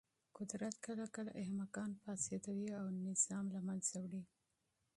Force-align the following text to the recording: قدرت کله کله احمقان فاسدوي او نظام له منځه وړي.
قدرت 0.37 0.75
کله 0.85 1.05
کله 1.15 1.31
احمقان 1.43 1.91
فاسدوي 2.03 2.67
او 2.79 2.85
نظام 3.07 3.45
له 3.55 3.59
منځه 3.67 3.95
وړي. 4.03 4.23